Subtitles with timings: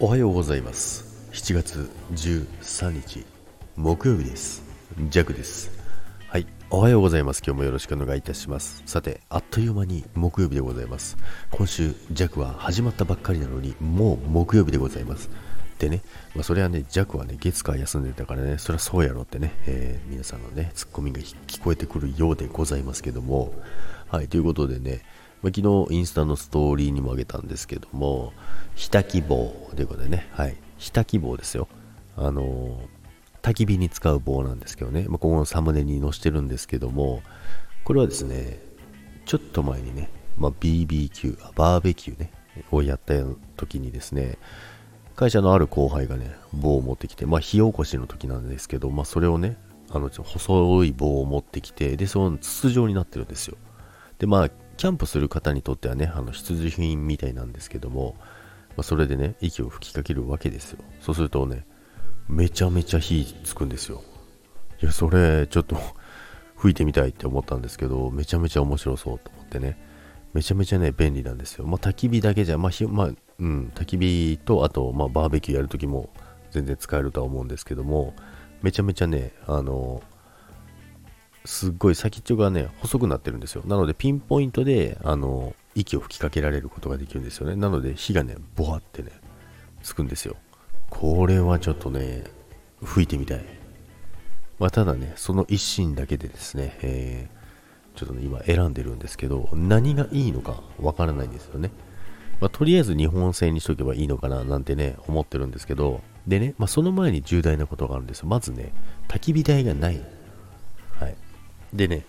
[0.00, 1.04] おはようございます。
[1.32, 3.26] 7月13日
[3.74, 4.62] 木曜日です。
[5.08, 5.72] ジャクです。
[6.28, 7.42] はいおはようございます。
[7.44, 8.84] 今日もよろしくお願いいたします。
[8.86, 11.16] さてあっという間に木曜日でございます。
[11.50, 15.30] 今週ジャクは始まったばっかりなのにもう木曜日でございます。
[15.80, 16.02] でね、
[16.36, 23.52] まあ、それはね、ジャクはね、月火休んでたからね、そりゃそうやろってね、えー、皆さんのね、ツッコミが聞こえてくるようでございますけども、
[24.08, 25.02] はい、ということでね、
[25.42, 28.32] ま、昨日インスタのストーリーにもあげたんですけども、
[28.74, 31.68] ひた希望ということでね、はい、ひた希望ですよ。
[32.16, 32.80] あの、
[33.42, 37.22] 焚き火に使う棒なんですけどね、まあ、ここのサムネに載してるんですけども、
[37.84, 38.58] これはですね、
[39.24, 42.32] ちょっと前にね、まあ、BBQ、バーベキューね、
[42.70, 43.14] をやった
[43.56, 44.38] 時にですね、
[45.16, 49.56] 会社のある後輩がね、棒を持ってきて、まあ、火起こしの時なんですけど、まあ、それをね、
[49.90, 53.56] あの、細い棒を持ってきて、で、その筒状になってるんですよ。
[54.18, 58.24] で、まあ、キャンプする方にとってはね、あの必需品みたいなんですけども、ま
[58.78, 60.78] あ、それでね、息を吹きかけるわけですよ。
[61.00, 61.66] そうするとね、
[62.28, 64.02] めちゃめちゃ火つくんですよ。
[64.80, 65.76] いや、それ、ちょっと
[66.54, 69.76] 吹いてみたいって思ったんですけど、めちゃめちゃ面白そうと思ってね、
[70.32, 71.66] めちゃめちゃね、便利なんですよ。
[71.66, 76.10] まあ、焚き火だけじゃ、まあ、まあ、うん、焚き火と、あと、まあ、バーベキューやるときも
[76.52, 78.14] 全然使えるとは思うんですけども、
[78.62, 80.02] めちゃめちゃね、あの、
[81.48, 83.62] すっごい先っちょがね、細くなってるんですよ。
[83.64, 87.56] なので、ピンポイントで、あの、息を吹きかけられることができるんですよね。
[87.56, 89.12] なので、火がね、ボワってね、
[89.82, 90.36] つくんですよ。
[90.90, 92.24] これはちょっとね、
[92.84, 93.44] 吹いてみたい。
[94.58, 101.70] まあ、ただね、その一心だけでですね、えー、ちょっとね、今選んでるんですけど、何がいいのかわからないんですよね。
[102.42, 108.26] まあ、とりあえず日本製にしとけばいいのかななんてね、思ってるんですけど、でね、まあ、その前に重大なことがあるんです。
[108.26, 108.74] まずね、
[109.08, 109.90] 焚き火台がな。
[109.90, 110.17] い。
[111.72, 112.04] でね、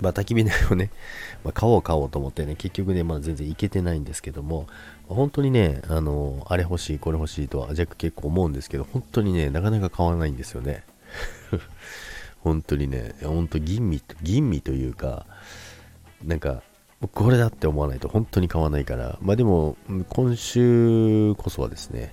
[0.00, 0.90] まあ、焚き火台をね、
[1.44, 4.66] まあ、買おう買おうと思ってね、結局ね、まあ、全然いけてないんですけども、
[5.08, 10.84] 本当にね、あの、あれ欲しい、これ欲しいとは、ジャック結構思うんですけど、本当にね、なかなか買わないんですよね。
[12.40, 15.26] 本当にね、本当吟味、吟味というか、
[16.24, 16.62] なんか、
[17.12, 19.76] これだって思わないと本当に買わないから、まあでも、
[20.08, 22.12] 今週こそはですね、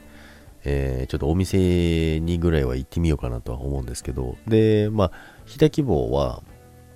[0.66, 5.12] えー、ちょっとお店にぐらいは行ってみようかなとは思うんですけど、で、まあ、
[5.46, 6.42] ひた希望は、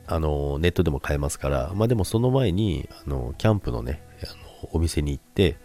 [0.07, 4.25] あの、ネットでも買えますから、まあでもその前に、あの、キャンプのね、あ
[4.65, 5.57] のお店に行って、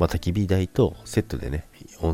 [0.00, 1.68] まあ焚き火台とセットでね、
[2.02, 2.12] お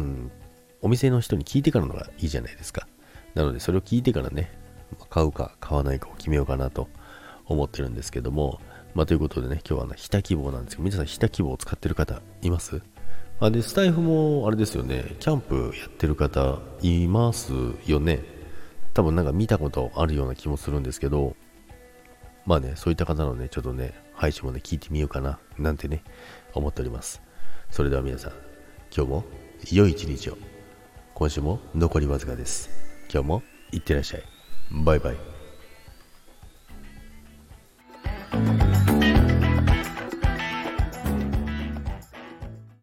[0.82, 2.86] お店の人に聞いてからのがいいじゃないですか。
[3.34, 4.52] なので、それを聞いてからね、
[5.08, 6.88] 買うか買わないかを決めようかなと
[7.46, 8.60] 思ってるんですけども、
[8.94, 12.82] まあということでね、今日はね、ひた希望なんですけど、皆さんひた希望を使ってる方います？
[13.42, 17.52] あで、スタイフもあれですよね、キャンプやってる方います
[17.86, 18.20] よね。
[18.94, 21.34] 多分なんか見たことあるような気もするんですけど、
[22.46, 26.04] まあね、そういった方のね、ちょっとね、配信もね、聞いてみようかな、なんてね、
[26.54, 27.20] 思っております。
[27.68, 28.32] それでは皆さん、
[28.96, 29.24] 今日も
[29.72, 30.38] 良い一日を。
[31.12, 32.70] 今週も残りわずかです。
[33.12, 33.42] 今日も
[33.72, 34.22] いってらっしゃい。
[34.70, 35.31] バイバイ。